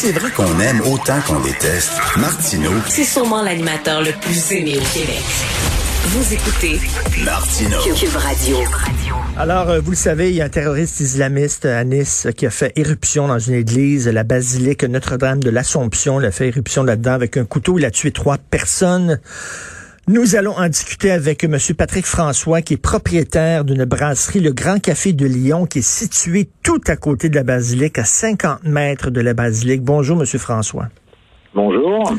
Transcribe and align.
C'est 0.00 0.12
vrai 0.12 0.30
qu'on 0.30 0.58
aime 0.60 0.80
autant 0.80 1.20
qu'on 1.26 1.40
déteste, 1.40 1.92
Martineau, 2.16 2.70
C'est 2.88 3.04
sûrement 3.04 3.42
l'animateur 3.42 4.00
le 4.00 4.12
plus 4.12 4.52
aimé 4.52 4.78
au 4.78 4.98
Québec. 4.98 5.22
Vous 6.06 6.32
écoutez 6.32 6.80
Martineau. 7.22 7.76
Cube 7.94 8.16
Radio. 8.16 8.56
Alors, 9.36 9.68
euh, 9.68 9.80
vous 9.80 9.90
le 9.90 9.96
savez, 9.98 10.30
il 10.30 10.36
y 10.36 10.40
a 10.40 10.46
un 10.46 10.48
terroriste 10.48 11.00
islamiste 11.00 11.66
à 11.66 11.84
Nice 11.84 12.28
qui 12.34 12.46
a 12.46 12.50
fait 12.50 12.72
éruption 12.76 13.28
dans 13.28 13.38
une 13.38 13.52
église, 13.52 14.08
la 14.08 14.24
basilique 14.24 14.84
Notre-Dame 14.84 15.42
de 15.42 15.50
l'Assomption. 15.50 16.18
Il 16.18 16.24
a 16.24 16.30
fait 16.30 16.48
éruption 16.48 16.82
là-dedans 16.82 17.12
avec 17.12 17.36
un 17.36 17.44
couteau. 17.44 17.78
Il 17.78 17.84
a 17.84 17.90
tué 17.90 18.10
trois 18.10 18.38
personnes. 18.38 19.20
Nous 20.12 20.34
allons 20.34 20.54
en 20.58 20.66
discuter 20.66 21.12
avec 21.12 21.44
M. 21.44 21.56
Patrick 21.78 22.04
François, 22.04 22.62
qui 22.62 22.74
est 22.74 22.82
propriétaire 22.82 23.64
d'une 23.64 23.84
brasserie, 23.84 24.40
le 24.40 24.50
Grand 24.50 24.82
Café 24.82 25.12
de 25.12 25.24
Lyon, 25.24 25.66
qui 25.66 25.78
est 25.78 25.88
situé 25.88 26.48
tout 26.64 26.80
à 26.88 26.96
côté 26.96 27.28
de 27.28 27.36
la 27.36 27.44
basilique, 27.44 27.96
à 27.96 28.02
50 28.02 28.64
mètres 28.64 29.12
de 29.12 29.20
la 29.20 29.34
basilique. 29.34 29.82
Bonjour, 29.82 30.18
M. 30.18 30.26
François. 30.26 30.86
Bonjour. 31.54 32.12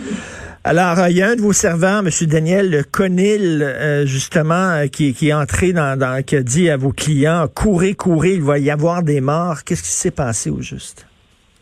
Alors, 0.63 0.99
euh, 0.99 1.09
il 1.09 1.17
y 1.17 1.21
a 1.21 1.31
un 1.31 1.35
de 1.35 1.41
vos 1.41 1.51
serveurs, 1.51 1.99
M. 1.99 2.09
Daniel 2.29 2.85
Conil, 2.89 3.61
euh, 3.61 4.05
justement, 4.05 4.69
euh, 4.69 4.87
qui, 4.87 5.13
qui 5.13 5.27
est 5.27 5.33
entré 5.33 5.73
dans, 5.73 5.99
dans, 5.99 6.23
qui 6.23 6.37
a 6.37 6.43
dit 6.43 6.69
à 6.69 6.77
vos 6.77 6.93
clients, 6.93 7.47
courez, 7.53 7.93
courez, 7.93 8.35
il 8.35 8.41
va 8.41 8.57
y 8.57 8.71
avoir 8.71 9.03
des 9.03 9.19
morts. 9.19 9.65
Qu'est-ce 9.65 9.83
qui 9.83 9.89
s'est 9.89 10.11
passé 10.11 10.49
au 10.49 10.61
juste? 10.61 11.05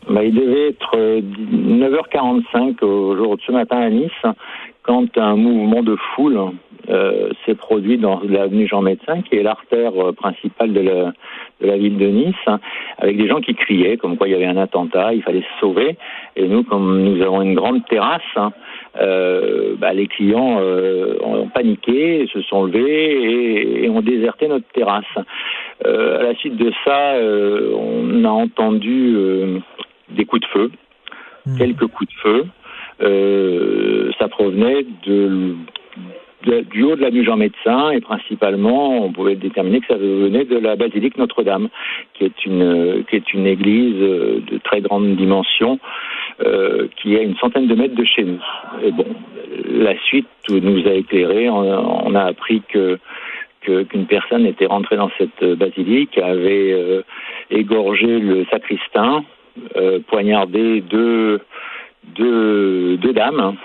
Ben, 0.08 0.22
il 0.22 0.34
devait 0.34 0.68
être 0.70 0.96
euh, 0.96 1.20
9h45 1.20 2.84
au 2.84 3.16
jour 3.16 3.36
de 3.36 3.42
ce 3.42 3.52
matin 3.52 3.78
à 3.78 3.90
Nice, 3.90 4.10
quand 4.82 5.18
un 5.18 5.36
mouvement 5.36 5.82
de 5.82 5.96
foule 6.14 6.38
euh, 6.88 7.30
s'est 7.44 7.54
produit 7.54 7.98
dans 7.98 8.20
l'avenue 8.26 8.66
Jean 8.66 8.80
Médecin, 8.80 9.20
qui 9.22 9.36
est 9.36 9.42
l'artère 9.42 9.92
euh, 9.96 10.12
principale 10.12 10.72
de 10.72 10.80
la, 10.80 11.12
de 11.60 11.66
la 11.66 11.76
ville 11.76 11.98
de 11.98 12.06
Nice, 12.06 12.58
avec 12.98 13.16
des 13.16 13.28
gens 13.28 13.40
qui 13.40 13.54
criaient, 13.54 13.98
comme 13.98 14.16
quoi 14.16 14.28
il 14.28 14.32
y 14.32 14.34
avait 14.34 14.46
un 14.46 14.56
attentat, 14.56 15.12
il 15.12 15.22
fallait 15.22 15.42
se 15.42 15.60
sauver. 15.60 15.96
Et 16.36 16.48
nous, 16.48 16.64
comme 16.64 17.02
nous 17.02 17.22
avons 17.22 17.42
une 17.42 17.54
grande 17.54 17.84
terrasse, 17.86 18.22
hein, 18.36 18.52
euh, 18.98 19.74
bah, 19.78 19.92
les 19.92 20.06
clients 20.06 20.58
euh, 20.60 21.16
ont 21.22 21.48
paniqué, 21.48 22.26
se 22.32 22.40
sont 22.42 22.64
levés 22.64 23.22
et, 23.22 23.84
et 23.84 23.90
ont 23.90 24.00
déserté 24.00 24.48
notre 24.48 24.66
terrasse. 24.72 25.04
À 25.84 26.22
la 26.22 26.34
suite 26.34 26.56
de 26.56 26.70
ça, 26.84 27.14
on 27.74 28.24
a 28.24 28.28
entendu 28.28 29.16
des 30.10 30.26
coups 30.26 30.42
de 30.42 30.46
feu, 30.48 30.70
quelques 31.56 31.86
coups 31.86 32.10
de 32.10 32.20
feu. 32.20 32.44
Euh, 33.02 34.10
ça 34.18 34.28
provenait 34.28 34.84
du 35.04 36.82
haut 36.82 36.96
de 36.96 37.00
l'avenue 37.00 37.24
Jean 37.24 37.36
Médecin 37.36 37.90
et 37.90 38.00
principalement, 38.00 39.04
on 39.04 39.12
pouvait 39.12 39.36
déterminer 39.36 39.80
que 39.80 39.86
ça 39.86 39.96
venait 39.96 40.44
de 40.44 40.58
la 40.58 40.76
basilique 40.76 41.16
Notre-Dame, 41.16 41.68
qui 42.14 42.24
est 42.24 42.44
une 42.46 43.46
église 43.46 43.96
euh, 44.00 44.40
de 44.50 44.58
très 44.58 44.80
grande 44.80 45.16
dimension, 45.16 45.78
euh, 46.44 46.88
qui 46.96 47.14
est 47.14 47.20
à 47.20 47.22
une 47.22 47.36
centaine 47.36 47.66
de 47.66 47.74
mètres 47.74 47.94
de 47.94 48.04
chez 48.04 48.24
nous. 48.24 48.40
Bon, 48.92 49.06
la 49.70 49.98
suite 50.00 50.28
nous 50.50 50.86
a 50.86 50.92
éclairé. 50.92 51.48
On, 51.48 52.14
a 52.14 52.22
appris 52.24 52.62
que 52.68 52.98
qu'une 53.62 54.06
personne 54.06 54.46
était 54.46 54.64
rentrée 54.64 54.96
dans 54.96 55.10
cette 55.18 55.44
basilique, 55.44 56.16
avait 56.16 57.02
égorgé 57.50 58.18
le 58.18 58.46
sacristain, 58.50 59.22
poignardé 60.08 60.80
deux, 60.80 61.40
deux, 62.16 62.96
deux 62.98 63.12
dames. 63.12 63.56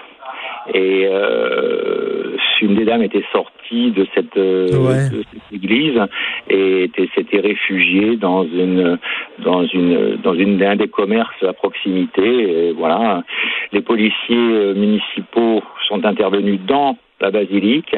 Et 0.74 1.08
euh, 1.08 2.36
une 2.62 2.76
des 2.76 2.86
dames 2.86 3.04
était 3.04 3.24
sortie 3.32 3.92
de 3.92 4.08
cette, 4.16 4.36
euh, 4.38 4.68
Ouais. 4.78 5.10
de 5.16 5.24
cette 5.32 5.54
église 5.54 6.00
et 6.50 6.86
était- 6.86 7.08
s'était 7.14 7.40
réfugiée 7.40 8.16
dans 8.16 8.44
une 8.44 8.98
dans 9.40 9.64
une 9.66 10.16
dans 10.24 10.34
une 10.34 10.62
un 10.64 10.76
des 10.76 10.88
commerces 10.88 11.44
à 11.44 11.54
proximité. 11.54 12.70
Et 12.70 12.72
voilà, 12.72 13.24
les 13.74 13.82
policiers 13.82 14.16
euh, 14.32 14.74
municipaux 14.74 15.62
sont 15.88 16.04
intervenus 16.06 16.60
dans 16.66 16.98
la 17.22 17.30
basilique, 17.30 17.96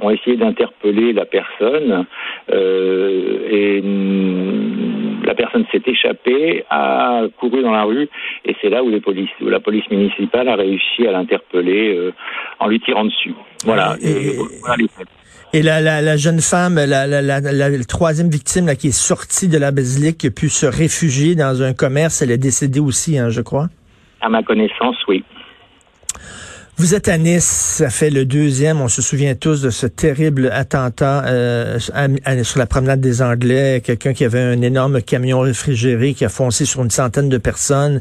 ont 0.00 0.10
essayé 0.10 0.36
d'interpeller 0.36 1.12
la 1.14 1.24
personne 1.24 2.04
euh, 2.52 3.48
et 3.50 3.82
la 5.24 5.34
personne 5.34 5.64
s'est 5.72 5.82
échappée, 5.86 6.64
a 6.70 7.22
couru 7.38 7.62
dans 7.62 7.72
la 7.72 7.84
rue 7.84 8.08
et 8.44 8.54
c'est 8.60 8.68
là 8.70 8.82
où, 8.82 8.90
les 8.90 9.00
polices, 9.00 9.30
où 9.40 9.48
la 9.48 9.60
police 9.60 9.88
municipale 9.90 10.48
a 10.48 10.56
réussi 10.56 11.06
à 11.06 11.12
l'interpeller 11.12 11.94
euh, 11.96 12.12
en 12.58 12.68
lui 12.68 12.80
tirant 12.80 13.04
dessus. 13.04 13.34
Voilà. 13.64 13.96
Et- 14.02 14.10
Et 14.10 14.36
voilà 14.60 14.76
les 14.76 14.88
faits. 14.88 15.06
Et 15.54 15.60
la, 15.60 15.82
la, 15.82 16.00
la 16.00 16.16
jeune 16.16 16.40
femme, 16.40 16.76
la, 16.76 17.84
troisième 17.86 18.30
victime 18.30 18.66
là, 18.66 18.74
qui 18.74 18.88
est 18.88 18.90
sortie 18.90 19.48
de 19.48 19.58
la 19.58 19.70
basilique, 19.70 20.16
qui 20.18 20.28
a 20.28 20.30
pu 20.30 20.48
se 20.48 20.64
réfugier 20.64 21.34
dans 21.34 21.62
un 21.62 21.74
commerce, 21.74 22.22
elle 22.22 22.30
est 22.30 22.38
décédée 22.38 22.80
aussi, 22.80 23.18
hein, 23.18 23.28
je 23.28 23.42
crois. 23.42 23.68
À 24.22 24.30
ma 24.30 24.42
connaissance, 24.42 24.96
oui. 25.08 25.22
Vous 26.78 26.94
êtes 26.94 27.08
à 27.08 27.18
Nice, 27.18 27.44
ça 27.44 27.90
fait 27.90 28.08
le 28.08 28.24
deuxième, 28.24 28.80
on 28.80 28.88
se 28.88 29.02
souvient 29.02 29.34
tous 29.34 29.60
de 29.60 29.68
ce 29.68 29.86
terrible 29.86 30.50
attentat 30.52 31.24
euh, 31.26 31.78
sur 31.78 32.58
la 32.58 32.66
promenade 32.66 33.00
des 33.00 33.20
Anglais, 33.20 33.82
quelqu'un 33.84 34.14
qui 34.14 34.24
avait 34.24 34.40
un 34.40 34.62
énorme 34.62 35.02
camion 35.02 35.40
réfrigéré 35.40 36.14
qui 36.14 36.24
a 36.24 36.30
foncé 36.30 36.64
sur 36.64 36.82
une 36.82 36.90
centaine 36.90 37.28
de 37.28 37.38
personnes. 37.38 38.00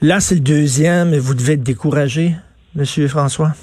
Là, 0.00 0.20
c'est 0.20 0.36
le 0.36 0.40
deuxième, 0.40 1.12
et 1.12 1.18
vous 1.18 1.34
devez 1.34 1.52
être 1.52 1.62
découragé, 1.62 2.34
Monsieur 2.74 3.06
François? 3.08 3.54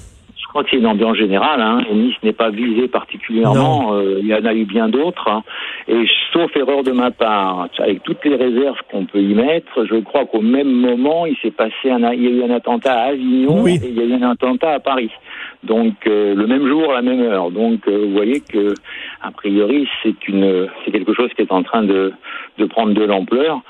Je 0.58 0.62
crois 0.64 0.70
que 0.70 0.70
c'est 0.76 0.82
une 0.82 0.86
ambiance 0.88 1.16
générale. 1.16 1.60
Hein. 1.60 1.82
Nice 1.94 2.16
n'est 2.24 2.32
pas 2.32 2.50
visé 2.50 2.88
particulièrement. 2.88 3.94
Euh, 3.94 4.18
il 4.20 4.26
y 4.26 4.34
en 4.34 4.44
a 4.44 4.52
eu 4.52 4.64
bien 4.64 4.88
d'autres. 4.88 5.28
hein. 5.28 5.44
Et 5.86 6.04
sauf 6.32 6.50
erreur 6.56 6.82
de 6.82 6.90
ma 6.90 7.12
part, 7.12 7.68
avec 7.78 8.02
toutes 8.02 8.24
les 8.24 8.34
réserves 8.34 8.78
qu'on 8.90 9.04
peut 9.04 9.20
y 9.20 9.34
mettre, 9.34 9.84
je 9.84 10.00
crois 10.00 10.24
qu'au 10.26 10.40
même 10.40 10.68
moment, 10.68 11.26
il 11.26 11.36
s'est 11.36 11.52
passé 11.52 11.90
un, 11.90 12.12
il 12.12 12.22
y 12.24 12.26
a 12.26 12.30
eu 12.30 12.42
un 12.50 12.54
attentat 12.56 12.92
à 12.92 13.04
Avignon 13.10 13.62
Oui. 13.62 13.78
et 13.84 13.88
il 13.88 13.94
y 13.94 14.00
a 14.00 14.04
eu 14.04 14.14
un 14.20 14.30
attentat 14.30 14.70
à 14.72 14.80
Paris. 14.80 15.12
Donc 15.62 15.94
euh, 16.08 16.34
le 16.34 16.46
même 16.48 16.66
jour, 16.66 16.92
la 16.92 17.02
même 17.02 17.20
heure. 17.20 17.52
Donc 17.52 17.86
euh, 17.86 18.06
vous 18.06 18.12
voyez 18.12 18.40
que 18.40 18.74
a 19.22 19.30
priori 19.30 19.86
c'est 20.02 20.26
une, 20.26 20.66
c'est 20.84 20.90
quelque 20.90 21.14
chose 21.14 21.30
qui 21.36 21.42
est 21.42 21.52
en 21.52 21.62
train 21.62 21.84
de, 21.84 22.12
de 22.58 22.64
prendre 22.64 22.94
de 22.94 23.04
l'ampleur. 23.04 23.60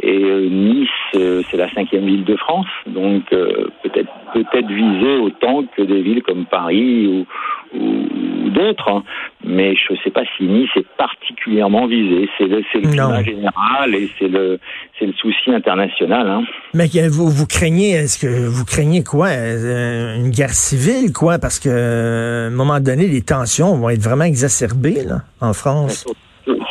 Et 0.00 0.24
euh, 0.24 0.48
Nice, 0.48 0.88
euh, 1.16 1.42
c'est 1.50 1.58
la 1.58 1.70
cinquième 1.74 2.06
ville 2.06 2.24
de 2.24 2.36
France, 2.36 2.66
donc 2.86 3.24
euh, 3.32 3.66
peut-être 3.82 4.08
peut-être 4.32 4.68
visée 4.68 5.16
autant 5.18 5.64
que 5.76 5.82
des 5.82 6.00
villes 6.00 6.22
comme 6.22 6.46
Paris 6.46 7.06
ou, 7.06 7.78
ou- 7.78 8.06
ou 8.46 8.50
d'autres. 8.50 8.88
hein. 8.88 9.02
Mais 9.44 9.74
je 9.76 9.92
ne 9.92 9.98
sais 9.98 10.10
pas 10.10 10.22
si 10.36 10.44
Nice 10.44 10.70
est 10.76 10.86
particulièrement 10.96 11.86
visée. 11.86 12.26
C'est 12.38 12.46
le, 12.46 12.62
c'est 12.72 12.78
le 12.80 12.88
climat 12.88 13.22
général 13.22 13.94
et 13.94 14.08
c'est 14.18 14.28
le, 14.28 14.58
c'est 14.98 15.04
le 15.06 15.12
souci 15.12 15.52
international. 15.52 16.26
Hein. 16.26 16.44
Mais 16.72 16.86
vous, 17.10 17.28
vous 17.28 17.46
craignez, 17.46 17.90
est-ce 17.90 18.18
que 18.18 18.48
vous 18.48 18.64
craignez 18.64 19.04
quoi? 19.04 19.28
Une 19.30 20.30
guerre 20.30 20.54
civile, 20.54 21.12
quoi? 21.12 21.38
Parce 21.38 21.60
que 21.60 21.68
à 21.68 22.46
un 22.46 22.50
moment 22.50 22.80
donné, 22.80 23.08
les 23.08 23.20
tensions 23.22 23.74
vont 23.76 23.90
être 23.90 24.02
vraiment 24.02 24.24
exacerbées 24.24 25.04
là, 25.06 25.18
en 25.42 25.52
France. 25.52 26.06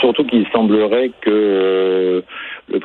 Surtout 0.02 0.26
qu'il 0.26 0.46
semblerait 0.52 1.12
que 1.22 1.30
euh, 1.30 2.22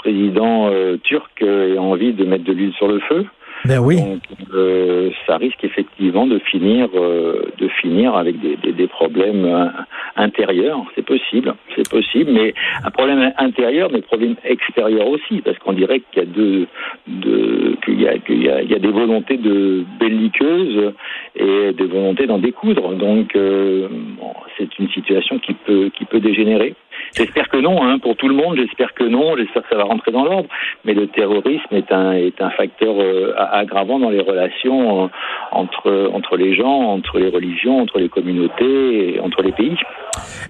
président 0.06 0.70
euh, 0.70 0.98
turc 1.02 1.42
euh, 1.42 1.74
ait 1.74 1.78
envie 1.78 2.12
de 2.12 2.24
mettre 2.24 2.44
de 2.44 2.52
l'huile 2.52 2.72
sur 2.74 2.86
le 2.86 3.00
feu. 3.00 3.26
Ben 3.64 3.80
oui. 3.80 3.96
Donc, 3.96 4.22
euh, 4.54 5.10
ça 5.26 5.36
risque 5.38 5.64
effectivement 5.64 6.26
de 6.28 6.38
finir, 6.38 6.88
euh, 6.94 7.46
de 7.58 7.66
finir 7.80 8.14
avec 8.14 8.38
des, 8.38 8.54
des, 8.62 8.72
des 8.72 8.86
problèmes 8.86 9.44
euh, 9.44 9.66
intérieurs. 10.14 10.80
C'est 10.94 11.04
possible, 11.04 11.54
c'est 11.74 11.88
possible, 11.90 12.30
mais 12.30 12.54
un 12.84 12.90
problème 12.90 13.32
intérieur, 13.38 13.88
mais 13.92 14.00
problème 14.02 14.36
extérieur 14.44 15.08
aussi, 15.08 15.40
parce 15.44 15.58
qu'on 15.58 15.72
dirait 15.72 16.00
qu'il 16.12 16.22
y 16.22 16.26
a 16.26 16.30
deux, 16.40 16.66
deux 17.08 17.76
qu'il 17.84 18.00
y 18.00 18.06
a, 18.06 18.18
qu'il 18.18 18.42
y 18.44 18.48
a, 18.48 18.62
il 18.62 18.70
y 18.70 18.74
a 18.74 18.78
des 18.78 18.92
volontés 18.92 19.38
de 19.38 19.84
belliqueuses 19.98 20.92
et 21.34 21.72
des 21.72 21.86
volontés 21.86 22.26
d'en 22.26 22.38
découdre. 22.38 22.94
Donc, 22.94 23.34
bon, 23.34 24.32
c'est 24.56 24.78
une 24.78 24.90
situation 24.90 25.40
qui 25.40 25.54
peut, 25.54 25.90
qui 25.96 26.04
peut 26.04 26.20
dégénérer. 26.20 26.74
J'espère 27.14 27.48
que 27.48 27.58
non, 27.58 27.82
hein, 27.82 27.98
pour 27.98 28.16
tout 28.16 28.28
le 28.28 28.34
monde. 28.34 28.56
J'espère 28.56 28.94
que 28.94 29.04
non. 29.04 29.36
J'espère 29.36 29.62
que 29.62 29.68
ça 29.68 29.76
va 29.76 29.84
rentrer 29.84 30.12
dans 30.12 30.24
l'ordre. 30.24 30.48
Mais 30.84 30.94
le 30.94 31.08
terrorisme 31.08 31.72
est 31.72 31.92
un 31.92 32.12
est 32.12 32.40
un 32.40 32.50
facteur 32.50 32.94
euh, 32.98 33.34
aggravant 33.52 33.98
dans 33.98 34.10
les 34.10 34.20
relations 34.20 35.04
euh, 35.04 35.08
entre 35.52 36.10
entre 36.12 36.36
les 36.36 36.54
gens, 36.54 36.92
entre 36.92 37.18
les 37.18 37.28
religions, 37.28 37.80
entre 37.80 37.98
les 37.98 38.08
communautés, 38.08 39.20
entre 39.22 39.42
les 39.42 39.52
pays. 39.52 39.76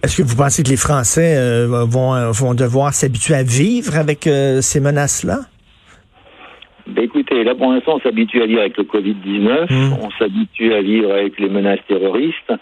Est-ce 0.03 0.19
que 0.19 0.23
vous 0.23 0.37
pensez 0.37 0.62
que 0.62 0.69
les 0.69 0.76
Français 0.76 1.37
euh, 1.37 1.85
vont, 1.88 2.31
vont 2.31 2.55
devoir 2.55 2.93
s'habituer 2.93 3.35
à 3.35 3.43
vivre 3.43 3.97
avec 3.97 4.26
euh, 4.26 4.61
ces 4.61 4.81
menaces-là? 4.81 5.41
Là 7.44 7.55
pour 7.55 7.73
l'instant 7.73 7.97
on 7.97 8.00
s'habitue 8.00 8.43
à 8.43 8.47
vivre 8.47 8.61
avec 8.61 8.77
le 8.77 8.85
Covid-19, 8.85 9.67
Mm. 9.71 9.93
on 10.03 10.11
s'habitue 10.19 10.73
à 10.73 10.83
vivre 10.83 11.12
avec 11.12 11.38
les 11.38 11.49
menaces 11.49 11.81
terroristes. 11.88 12.53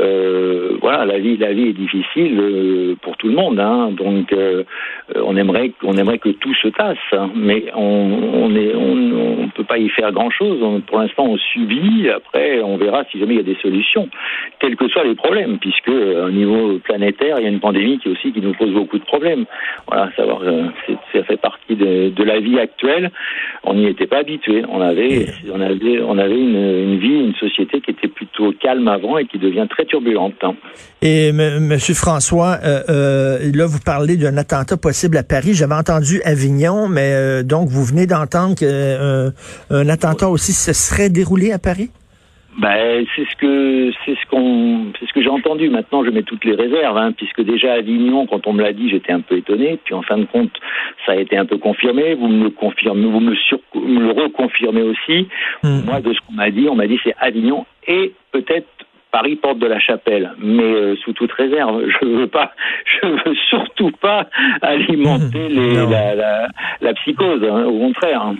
Euh, 0.00 0.76
voilà, 0.80 1.04
la 1.04 1.18
vie, 1.18 1.36
la 1.36 1.52
vie 1.52 1.68
est 1.68 1.72
difficile 1.72 2.38
euh, 2.38 2.94
pour 3.02 3.16
tout 3.16 3.28
le 3.28 3.34
monde, 3.34 3.58
hein. 3.58 3.90
donc 3.92 4.32
euh, 4.32 4.64
on 5.14 5.36
aimerait, 5.36 5.72
on 5.82 5.96
aimerait 5.96 6.18
que 6.18 6.30
tout 6.30 6.54
se 6.54 6.68
tasse, 6.68 6.98
hein. 7.12 7.30
mais 7.34 7.64
on, 7.74 7.80
on 8.34 8.54
est, 8.54 8.74
on, 8.74 9.42
on 9.44 9.48
peut 9.48 9.64
pas 9.64 9.78
y 9.78 9.88
faire 9.90 10.12
grand 10.12 10.30
chose. 10.30 10.58
pour 10.86 10.98
l'instant 10.98 11.26
on 11.26 11.36
subit. 11.36 12.08
Après 12.14 12.60
on 12.62 12.76
verra 12.76 13.04
si 13.10 13.18
jamais 13.18 13.34
il 13.34 13.38
y 13.38 13.40
a 13.40 13.54
des 13.54 13.60
solutions, 13.60 14.08
quels 14.60 14.76
que 14.76 14.88
soient 14.88 15.04
les 15.04 15.14
problèmes, 15.14 15.58
puisque 15.58 15.88
au 15.88 16.30
niveau 16.30 16.78
planétaire 16.80 17.36
il 17.38 17.44
y 17.44 17.46
a 17.46 17.50
une 17.50 17.60
pandémie 17.60 17.98
qui 17.98 18.08
aussi 18.08 18.32
qui 18.32 18.40
nous 18.40 18.52
pose 18.54 18.72
beaucoup 18.72 18.98
de 18.98 19.04
problèmes. 19.04 19.44
Voilà, 19.86 20.10
savoir, 20.16 20.40
ça 21.12 21.22
fait 21.24 21.36
partie 21.40 21.76
de, 21.76 22.10
de 22.10 22.24
la 22.24 22.40
vie 22.40 22.58
actuelle. 22.58 23.10
On 23.64 23.74
n'y 23.74 23.86
était 23.86 24.06
pas 24.06 24.15
habitué. 24.16 24.64
On 24.68 24.80
avait, 24.80 25.28
on 25.52 25.60
avait, 25.60 26.00
on 26.00 26.18
avait 26.18 26.38
une, 26.38 26.56
une 26.56 26.98
vie, 26.98 27.20
une 27.20 27.34
société 27.34 27.80
qui 27.80 27.90
était 27.90 28.08
plutôt 28.08 28.52
calme 28.52 28.88
avant 28.88 29.18
et 29.18 29.26
qui 29.26 29.38
devient 29.38 29.66
très 29.68 29.84
turbulente. 29.84 30.34
hein. 30.42 30.54
Et 31.02 31.28
M. 31.28 31.60
Monsieur 31.60 31.94
François, 31.94 32.58
euh, 32.64 32.82
euh, 32.88 33.38
là, 33.54 33.66
vous 33.66 33.80
parlez 33.84 34.16
d'un 34.16 34.36
attentat 34.36 34.76
possible 34.76 35.16
à 35.16 35.22
Paris. 35.22 35.54
J'avais 35.54 35.74
entendu 35.74 36.20
Avignon, 36.24 36.88
mais 36.88 37.12
euh, 37.12 37.42
donc 37.42 37.68
vous 37.68 37.84
venez 37.84 38.06
d'entendre 38.06 38.54
qu'un 38.54 39.32
un 39.70 39.88
attentat 39.88 40.28
aussi 40.28 40.52
se 40.52 40.72
serait 40.72 41.10
déroulé 41.10 41.52
à 41.52 41.58
Paris? 41.58 41.90
Ben, 42.58 43.04
c'est 43.14 43.26
ce 43.30 43.36
que 43.36 43.90
c'est 44.04 44.14
ce 44.14 44.30
qu'on 44.30 44.86
c'est 44.98 45.06
ce 45.06 45.12
que 45.12 45.22
j'ai 45.22 45.25
entendu. 45.36 45.68
Maintenant, 45.70 46.04
je 46.04 46.10
mets 46.10 46.22
toutes 46.22 46.44
les 46.44 46.54
réserves, 46.54 46.96
hein, 46.96 47.12
puisque 47.12 47.42
déjà 47.42 47.72
à 47.72 47.76
Avignon, 47.76 48.26
quand 48.26 48.46
on 48.46 48.52
me 48.52 48.62
l'a 48.62 48.72
dit, 48.72 48.88
j'étais 48.90 49.12
un 49.12 49.20
peu 49.20 49.36
étonné. 49.36 49.78
Puis 49.84 49.94
en 49.94 50.02
fin 50.02 50.18
de 50.18 50.24
compte, 50.26 50.52
ça 51.04 51.12
a 51.12 51.16
été 51.16 51.36
un 51.36 51.46
peu 51.46 51.58
confirmé. 51.58 52.14
Vous 52.14 52.28
me 52.28 52.44
le 52.44 52.50
confirmez, 52.50 53.06
vous 53.06 53.20
me 53.20 53.34
sur, 53.36 53.58
me 53.74 54.00
le 54.00 54.10
reconfirmez 54.22 54.82
aussi. 54.82 55.28
Mm. 55.62 55.80
Moi, 55.86 56.00
de 56.00 56.12
ce 56.12 56.18
qu'on 56.26 56.32
m'a 56.34 56.50
dit, 56.50 56.66
on 56.70 56.74
m'a 56.74 56.86
dit 56.86 56.98
c'est 57.04 57.14
Avignon 57.18 57.66
et 57.86 58.12
peut-être 58.32 58.66
Paris 59.12 59.36
porte 59.36 59.58
de 59.60 59.66
la 59.66 59.78
Chapelle, 59.78 60.32
mais 60.38 60.62
euh, 60.62 60.96
sous 60.96 61.12
toute 61.14 61.32
réserve. 61.32 61.84
Je 62.02 62.06
veux 62.06 62.26
pas, 62.26 62.52
je 62.84 63.06
veux 63.06 63.34
surtout 63.48 63.90
pas 63.92 64.26
alimenter 64.60 65.48
les, 65.48 65.74
Non. 65.76 65.88
la, 65.90 66.14
la, 66.14 66.48
la 66.80 66.94
psychose. 66.94 67.42
hein, 67.44 67.64
au 67.64 67.78
contraire. 67.78 68.32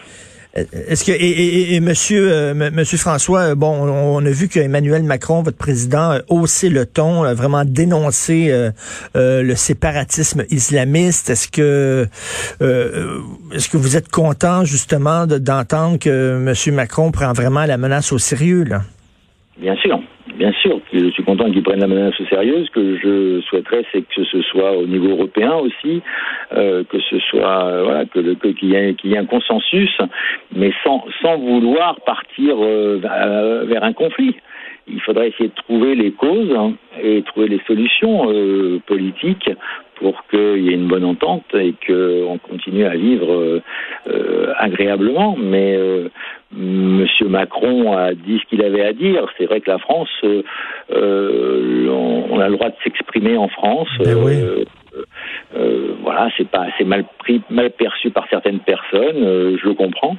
Hein. 0.56 0.62
Est-ce 0.88 1.05
que 1.05 1.12
et, 1.12 1.75
et- 1.75 1.81
Monsieur 1.81 2.32
euh, 2.32 2.55
Monsieur 2.55 2.99
François, 2.99 3.41
euh, 3.50 3.55
bon, 3.55 3.69
on, 3.88 4.25
a 4.25 4.31
vu 4.31 4.49
qu'Emmanuel 4.49 5.03
Macron, 5.03 5.43
votre 5.43 5.56
président, 5.58 6.12
a 6.12 6.20
haussé 6.29 6.69
le 6.69 6.87
ton, 6.87 7.25
a 7.25 7.35
vraiment 7.35 7.64
dénoncé 7.64 8.49
euh, 8.50 8.70
euh, 9.17 9.43
le 9.43 9.55
séparatisme 9.55 10.44
islamiste. 10.50 11.31
Est-ce 11.31 11.49
que 11.49 12.06
euh, 12.62 13.19
est-ce 13.53 13.69
que 13.69 13.76
vous 13.76 13.97
êtes 13.97 14.08
content 14.11 14.64
justement 14.64 15.26
de- 15.26 15.38
d'entendre 15.38 15.99
que 15.99 16.38
Monsieur 16.38 16.73
Macron 16.73 17.11
prend 17.12 17.32
vraiment 17.32 17.64
la 17.67 17.76
menace 17.76 18.12
au 18.12 18.19
sérieux 18.19 18.64
là? 18.64 18.82
Bien 19.61 19.76
sûr, 19.76 19.99
bien 20.37 20.53
sûr. 20.53 20.81
Je 20.93 21.11
suis 21.11 21.23
content 21.25 21.50
qu'ils 21.50 21.62
prennent 21.62 21.81
la 21.81 21.87
menace 21.87 22.19
au 22.21 22.25
sérieux. 22.27 22.65
Ce 22.67 22.71
que 22.71 22.97
je 22.99 23.41
souhaiterais, 23.49 23.85
c'est 23.93 24.03
que 24.03 24.25
ce 24.25 24.43
soit 24.43 24.73
au 24.77 24.87
niveau 24.87 25.09
européen 25.11 25.55
aussi, 25.56 26.03
euh, 26.56 26.85
que 26.85 26.99
ce 27.00 27.19
soit 27.31 27.65
euh, 27.65 27.83
voilà, 27.85 28.05
que 28.06 28.21
qu'il 28.53 28.71
y, 28.71 28.75
ait- 28.75 28.97
y 29.05 29.15
ait 29.15 29.19
un 29.19 29.27
consensus, 29.27 29.97
mais 30.55 30.73
sans 30.85 31.05
sans 31.23 31.37
vouloir 31.38 32.00
partir 32.03 32.55
euh, 32.61 32.99
vers- 33.03 33.85
un 33.85 33.93
conflit. 33.93 34.35
Il 34.88 35.00
faudrait 35.00 35.29
essayer 35.31 35.49
de 35.49 35.55
trouver 35.55 35.94
les 35.97 36.12
causes 36.12 36.55
hein, 36.56 36.75
et 37.03 37.23
trouver 37.23 37.49
les 37.49 37.61
solutions 37.67 38.29
politiques 38.87 39.50
pour 39.97 40.25
qu'il 40.29 40.62
y 40.65 40.69
ait 40.71 40.75
une 40.75 40.87
bonne 40.87 41.05
entente 41.05 41.44
et 41.55 41.75
qu'on 41.87 42.38
continue 42.38 42.85
à 42.85 42.94
vivre 42.97 43.62
agréablement. 44.59 45.37
Mais 45.41 45.77
Monsieur 46.53 47.29
Macron 47.29 47.97
a 47.97 48.15
dit 48.15 48.39
ce 48.39 48.49
qu'il 48.49 48.63
avait 48.65 48.85
à 48.85 48.93
dire. 48.93 49.27
C'est 49.37 49.47
vrai 49.47 49.61
que 49.61 49.71
la 49.71 49.79
France, 49.79 50.09
euh, 50.25 50.43
euh, 50.93 51.89
on, 51.89 52.27
on 52.31 52.41
a 52.41 52.49
le 52.49 52.55
droit 52.55 52.69
de 52.69 52.77
s'exprimer 52.85 53.37
en 53.37 53.49
France. 53.49 53.89
Ben 53.99 54.17
oui. 54.17 54.41
Euh, 54.41 54.65
euh, 55.57 55.95
voilà, 56.03 56.29
c'est 56.37 56.49
pas, 56.49 56.67
c'est 56.79 56.85
mal 56.85 57.05
pris, 57.19 57.43
mal 57.51 57.71
perçu 57.71 58.11
par 58.11 58.27
certaines 58.31 58.61
personnes. 58.61 59.57
je 59.61 59.67
le 59.67 59.75
comprends, 59.75 60.17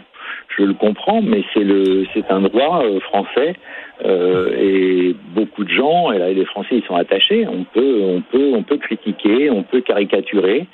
je 0.56 0.64
le 0.64 0.74
comprends, 0.74 1.22
mais 1.22 1.44
c'est 1.54 1.64
le, 1.64 2.06
c'est 2.14 2.30
un 2.30 2.42
droit 2.42 2.84
français. 3.02 3.56
Euh, 4.06 4.56
et 4.56 5.16
beaucoup 5.34 5.64
de 5.64 5.72
gens, 5.72 6.12
et 6.12 6.20
là, 6.20 6.32
les 6.32 6.46
Français, 6.46 6.78
ils 6.78 6.84
sont 6.84 6.96
attachés. 6.96 7.48
On 7.48 7.64
peut, 7.64 8.02
on 8.02 8.22
peut, 8.22 8.52
on 8.54 8.64
peut 8.64 8.78
critiquer, 8.78 9.50
on 9.50 9.64
peut 9.64 9.82
caricaturer. 9.82 10.68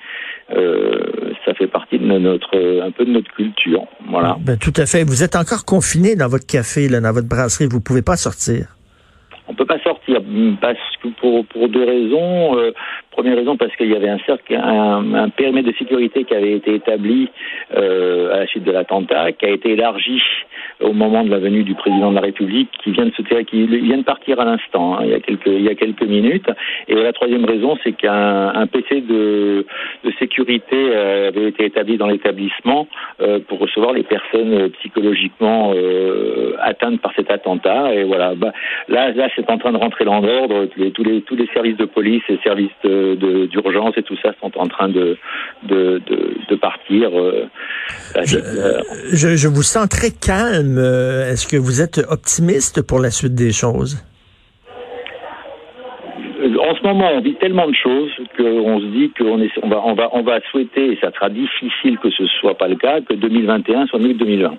Euh, 0.52 1.32
ça 1.46 1.54
fait 1.54 1.68
partie 1.68 2.00
de 2.00 2.06
notre, 2.06 2.82
un 2.82 2.92
peu 2.92 3.06
de 3.06 3.12
notre 3.12 3.32
culture. 3.34 3.86
Voilà. 4.10 4.38
Ben, 4.42 4.58
tout 4.58 4.74
à 4.76 4.86
fait. 4.86 5.04
Vous 5.04 5.24
êtes 5.24 5.36
encore 5.36 5.66
confiné 5.66 6.16
dans 6.16 6.28
votre 6.28 6.46
café, 6.46 6.90
là, 6.90 7.00
dans 7.00 7.14
votre 7.14 7.30
brasserie. 7.30 7.68
Vous 7.68 7.82
pouvez 7.82 8.02
pas 8.02 8.18
sortir. 8.18 8.76
On 9.48 9.54
peut 9.54 9.66
pas 9.66 9.80
sortir 9.80 10.22
parce 10.62 10.78
que 11.02 11.10
pour 11.20 11.46
pour 11.48 11.68
deux 11.68 11.84
raisons. 11.84 12.58
Euh, 12.58 12.72
première 13.14 13.38
raison 13.38 13.56
parce 13.58 13.74
qu'il 13.76 13.90
y 13.92 13.96
avait 13.96 14.10
un 14.10 14.20
cercle, 14.26 14.56
un, 14.56 15.14
un 15.14 15.30
périmètre 15.30 15.70
de 15.70 15.76
sécurité 15.78 16.24
qui 16.26 16.34
avait 16.36 16.54
été 16.54 16.76
établi 16.76 17.30
euh, 17.76 18.34
à 18.34 18.40
la 18.40 18.48
suite 18.48 18.64
de 18.64 18.72
l'attentat, 18.72 19.32
qui 19.34 19.46
a 19.46 19.50
été 19.50 19.72
élargi 19.72 20.20
au 20.82 20.94
moment 20.94 21.24
de 21.24 21.30
la 21.30 21.38
venue 21.40 21.64
du 21.64 21.76
président 21.76 22.10
de 22.10 22.16
la 22.16 22.22
République, 22.22 22.70
qui 22.84 22.92
vient 22.92 23.06
de 23.06 24.04
partir 24.04 24.40
à 24.40 24.46
l'instant, 24.46 24.96
hein, 24.98 25.04
il 25.06 25.12
y 25.64 25.70
a 25.70 25.76
quelques 25.76 26.08
minutes. 26.18 26.50
Et 26.88 26.96
la 26.96 27.14
troisième 27.14 27.46
raison, 27.46 27.78
c'est 27.84 27.94
qu'un 27.94 28.50
un 28.64 28.68
PC 28.68 29.02
de 29.02 29.66
sécurité 30.20 30.76
euh, 30.76 31.30
avait 31.30 31.48
été 31.50 31.66
établi 31.66 31.98
dans 31.98 32.08
l'établissement 32.08 32.88
euh, 33.22 33.40
pour 33.48 33.60
recevoir 33.60 33.94
les 33.94 34.04
personnes 34.04 34.70
psychologiquement 34.80 35.74
atteintes 36.62 37.00
par 37.02 37.14
cet 37.16 37.30
attentat. 37.32 37.94
Et 37.94 38.04
voilà, 38.04 38.34
bah, 38.36 38.52
là, 38.88 39.12
là, 39.12 39.28
c'est 39.36 39.50
en 39.50 39.58
train 39.58 39.72
de 39.72 39.78
rentrer 39.78 40.06
dans 40.06 40.20
l'ordre. 40.20 40.66
Tous 40.94 41.04
les 41.04 41.22
tous 41.22 41.36
les 41.36 41.48
services 41.54 41.78
de 41.78 41.86
police 41.86 42.24
et 42.30 42.38
services 42.44 42.78
de- 42.84 43.03
d'urgence 43.54 43.94
et 43.98 44.04
tout 44.04 44.18
ça 44.24 44.32
sont 44.42 44.52
en 44.58 44.68
train 44.68 44.90
de 44.90 45.18
de 45.72 46.02
de, 46.10 46.18
de 46.50 46.56
partir. 46.56 47.10
euh, 47.18 47.46
euh, 48.16 48.82
Je, 49.12 49.36
je 49.36 49.48
vous 49.48 49.64
sens 49.64 49.88
très 49.90 50.12
calme. 50.12 50.78
Euh, 50.78 51.30
Est-ce 51.32 51.46
que 51.48 51.58
vous 51.58 51.82
êtes 51.82 52.00
optimiste 52.10 52.82
pour 52.90 53.00
la 53.00 53.12
suite 53.12 53.36
des 53.36 53.52
choses? 53.52 53.94
en 56.70 56.76
ce 56.76 56.84
moment, 56.84 57.10
on 57.16 57.22
vit 57.22 57.36
tellement 57.36 57.68
de 57.68 57.76
choses 57.76 58.12
qu'on 58.38 58.80
se 58.80 58.86
dit 58.88 59.12
qu'on 59.18 59.40
est, 59.42 59.50
on 59.62 59.70
va, 59.70 59.82
on 59.86 59.94
va, 59.94 60.10
on 60.14 60.24
va 60.24 60.40
souhaiter, 60.52 60.92
et 60.94 60.98
ça 61.02 61.12
sera 61.14 61.30
difficile 61.30 61.98
que 62.04 62.10
ce 62.12 62.26
soit 62.40 62.58
pas 62.58 62.68
le 62.68 62.76
cas, 62.76 63.00
que 63.02 63.14
2021 63.14 63.88
soit 63.88 64.00
mieux 64.00 64.14
que 64.14 64.20
2020. 64.20 64.56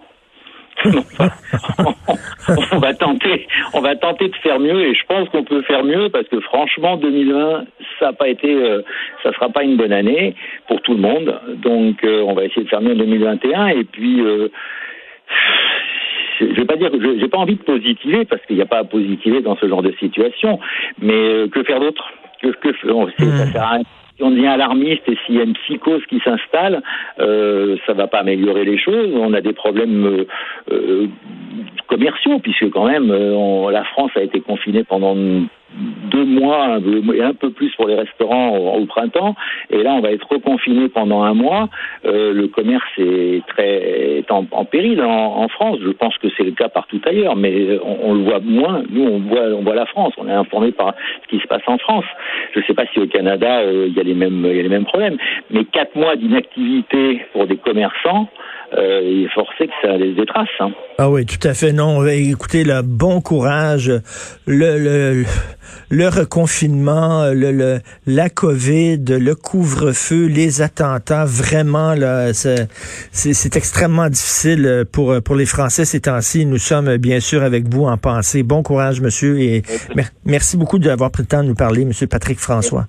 on 2.73 2.79
va 2.79 2.95
tenter, 2.95 3.47
on 3.73 3.81
va 3.81 3.97
tenter 3.97 4.29
de 4.29 4.37
faire 4.37 4.61
mieux, 4.61 4.83
et 4.83 4.95
je 4.95 5.05
pense 5.07 5.29
qu'on 5.31 5.45
peut 5.45 5.63
faire 5.63 5.85
mieux 5.85 6.09
parce 6.11 6.29
que 6.29 6.41
franchement, 6.41 6.97
2020, 6.97 7.65
ça 7.99 8.09
a 8.09 8.13
pas 8.13 8.29
été, 8.29 8.53
euh, 8.53 8.83
ça 9.23 9.33
sera 9.33 9.49
pas 9.49 9.63
une 9.65 9.77
bonne 9.77 9.93
année 9.93 10.35
pour 10.69 10.81
tout 10.83 10.95
le 10.95 11.01
monde. 11.01 11.41
Donc, 11.63 12.05
euh, 12.05 12.23
on 12.23 12.35
va 12.35 12.45
essayer 12.45 12.65
de 12.65 12.69
faire 12.69 12.81
mieux 12.83 12.93
en 12.93 12.97
2021, 12.99 13.69
et 13.69 13.85
puis. 13.85 14.21
Euh, 14.21 14.49
je 16.41 16.47
vais 16.47 16.65
pas 16.65 16.77
dire 16.77 16.91
que 16.91 17.19
j'ai 17.21 17.29
pas 17.29 17.39
envie 17.39 17.55
de 17.55 17.63
positiver 17.63 18.25
parce 18.25 18.45
qu'il 18.47 18.57
n'y 18.57 18.63
a 18.63 18.67
pas 18.67 18.79
à 18.79 18.85
positiver 18.85 19.41
dans 19.41 19.57
ce 19.57 19.69
genre 19.69 19.83
de 19.83 19.93
situation, 20.01 20.59
mais 21.01 21.49
que 21.49 21.63
faire 21.63 21.79
d'autre? 21.81 22.05
Que, 22.43 22.49
que 22.49 22.91
on- 22.91 23.09
c'est- 23.17 23.25
ça 23.25 23.47
sert 23.47 23.63
à 23.63 23.69
rien. 23.75 23.83
Si 24.17 24.23
on 24.23 24.31
devient 24.31 24.47
alarmiste 24.47 25.03
et 25.09 25.17
s'il 25.27 25.35
y 25.35 25.41
a 25.41 25.45
une 25.45 25.55
psychose 25.55 26.05
qui 26.07 26.21
s'installe, 26.21 26.83
euh, 27.19 27.77
ça 27.85 27.95
va 27.95 28.07
pas 28.07 28.19
améliorer 28.21 28.65
les 28.65 28.79
choses. 28.79 29.11
On 29.15 29.33
a 29.35 29.41
des 29.41 29.53
problèmes 29.53 30.07
euh, 30.07 30.27
euh, 30.71 31.07
commerciaux 31.89 32.39
puisque 32.39 32.71
quand 32.71 32.87
même 32.87 33.11
on- 33.11 33.69
la 33.71 33.85
France 33.85 34.13
a 34.17 34.23
été 34.23 34.41
confinée 34.41 34.85
pendant 34.85 35.17
deux 36.11 36.25
mois 36.25 36.79
et 37.15 37.23
un 37.23 37.35
peu 37.35 37.51
plus 37.51 37.75
pour 37.77 37.89
les 37.89 37.95
restaurants 37.95 38.57
au, 38.57 38.85
printemps. 38.87 39.35
Et 39.71 39.83
là 39.83 39.93
on 39.93 40.01
va 40.01 40.13
être 40.13 40.27
reconfiné 40.29 40.89
pendant 40.89 41.23
un 41.23 41.35
mois. 41.35 41.69
Euh, 42.05 42.33
le 42.33 42.49
commerce 42.49 42.85
est 42.99 43.45
très 43.47 44.25
en, 44.31 44.65
péril 44.65 45.03
en, 45.03 45.49
France. 45.49 45.79
Je 45.83 45.91
pense 45.91 46.17
que 46.19 46.29
c'est 46.37 46.45
le 46.45 46.53
cas 46.53 46.69
partout 46.69 47.01
ailleurs 47.07 47.37
mais 47.37 47.79
on, 47.83 48.15
le 48.15 48.23
voit 48.23 48.41
moins. 48.41 48.83
Nous 48.91 49.05
on 49.05 49.63
voit 49.63 49.75
la 49.75 49.87
France. 49.87 50.15
On 50.19 50.29
est 50.29 50.33
informé 50.33 50.73
par 50.73 50.95
ce 51.23 51.29
qui 51.29 51.43
se 51.43 51.47
passe 51.47 51.63
en 51.67 51.79
France. 51.79 52.05
Je 52.55 52.61
ne 52.61 52.65
sais 52.65 52.75
pas 52.75 52.87
si 52.93 53.01
au 53.01 53.07
Canada 53.07 53.61
euh, 53.61 53.87
il 53.89 53.95
y 53.95 54.01
a 54.01 54.05
les 54.05 54.15
mêmes 54.15 54.85
problèmes. 54.85 55.17
Mais 55.51 55.65
quatre 55.65 55.97
mois 55.97 56.17
d'inactivité 56.17 57.25
pour 57.33 57.47
des 57.47 57.57
commerçants 57.57 58.29
euh, 58.77 59.01
il 59.03 59.25
est 59.25 59.35
forcé 59.35 59.67
que 59.67 59.73
ça 59.83 59.97
laisse 59.97 60.17
des 60.17 60.27
traces 60.27 60.49
hein. 60.61 60.71
Ah 60.99 61.11
oui, 61.11 61.27
tout 61.27 61.47
à 61.47 61.55
fait. 61.55 61.73
Non, 61.73 62.05
écoutez, 62.07 62.63
le 62.65 62.83
bon 62.83 63.21
courage, 63.21 63.93
le, 64.47 64.79
le, 64.79 65.25
le 65.91 66.09
reconfinement, 66.09 67.27
le, 67.33 67.51
le, 67.51 67.81
la 68.07 68.29
COVID, 68.29 68.99
le 69.09 69.35
couvre-feu, 69.35 70.27
les 70.27 70.63
attentats, 70.63 71.25
vraiment, 71.25 71.95
là, 71.95 72.33
c'est, 72.33 72.69
extrêmement 73.57 74.09
difficile 74.09 74.85
pour, 74.93 75.21
pour 75.23 75.35
les 75.35 75.47
Français 75.47 75.85
ces 75.85 76.01
temps-ci. 76.01 76.47
Nous 76.47 76.59
sommes 76.59 76.97
bien 76.99 77.19
sûr 77.21 77.43
avec 77.43 77.69
vous 77.69 77.85
en 77.87 77.97
pensée. 77.97 78.43
Bon 78.45 78.63
courage, 78.63 79.01
monsieur, 79.01 79.41
et 79.41 79.63
mer- 79.97 80.11
merci 80.25 80.57
beaucoup 80.57 80.79
d'avoir 80.79 81.11
pris 81.11 81.23
le 81.23 81.29
temps 81.29 81.43
de 81.43 81.49
nous 81.49 81.55
parler, 81.55 81.85
monsieur 81.85 82.07
Patrick 82.07 82.39
François. 82.39 82.87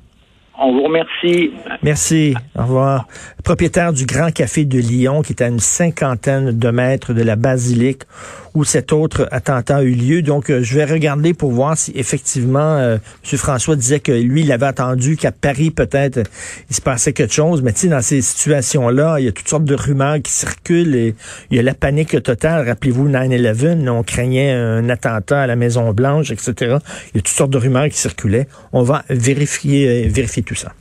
On 0.58 0.72
vous 0.72 0.84
remercie. 0.84 1.52
Merci. 1.84 2.34
Au 2.58 2.64
revoir. 2.64 3.08
Propriétaire 3.44 3.92
du 3.92 4.06
Grand 4.06 4.32
Café 4.32 4.64
de 4.64 4.80
Lyon, 4.80 5.22
qui 5.22 5.34
est 5.34 5.42
à 5.42 5.48
une 5.48 5.60
cinquantaine 5.60 6.58
de 6.58 6.70
mètres 6.70 7.14
de 7.14 7.24
la 7.24 7.36
basilique 7.36 8.04
où 8.56 8.64
cet 8.64 8.94
autre 8.94 9.28
attentat 9.32 9.78
a 9.78 9.84
eu 9.84 9.92
lieu. 9.92 10.22
Donc, 10.22 10.50
euh, 10.50 10.64
je 10.64 10.76
vais 10.76 10.86
regarder 10.86 11.34
pour 11.34 11.52
voir 11.52 11.78
si 11.78 11.92
effectivement, 11.94 12.78
euh, 12.78 12.98
M. 13.30 13.38
François 13.38 13.76
disait 13.76 14.00
que 14.00 14.14
lui, 14.14 14.42
il 14.42 14.52
avait 14.52 14.66
attendu 14.66 15.18
qu'à 15.18 15.34
Paris, 15.34 15.72
peut-être, 15.72 16.22
il 16.70 16.76
se 16.76 16.82
passait 16.82 17.12
quelque 17.12 17.34
chose. 17.34 17.62
Mais 17.62 17.74
tu 17.74 17.82
sais, 17.82 17.88
dans 17.90 18.02
ces 18.02 18.22
situations-là, 18.22 19.18
il 19.20 19.26
y 19.26 19.28
a 19.28 19.34
toutes 19.34 19.50
sortes 19.50 19.66
de 19.66 19.76
rumeurs 19.76 20.22
qui 20.22 20.32
circulent 20.32 20.96
et 20.96 21.16
il 21.52 21.58
y 21.58 21.60
a 21.60 21.64
la 21.64 21.74
panique 21.74 22.24
totale. 22.24 22.68
Rappelez-vous 22.68 23.10
9-11, 23.10 23.90
on 23.90 24.04
craignait 24.04 24.54
un 24.54 24.88
attentat 24.90 25.42
à 25.42 25.48
la 25.48 25.58
Maison-Blanche, 25.58 26.32
etc. 26.32 26.78
Il 27.14 27.18
y 27.18 27.20
a 27.20 27.22
toutes 27.22 27.28
sortes 27.28 27.52
de 27.52 27.58
rumeurs 27.58 27.90
qui 27.90 27.98
circulaient. 27.98 28.48
On 28.72 28.84
va 28.84 29.04
vérifier, 29.10 30.06
euh, 30.06 30.10
vérifier 30.10 30.44
tout 30.46 30.56
ça. 30.56 30.74